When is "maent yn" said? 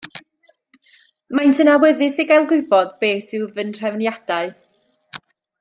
1.39-1.69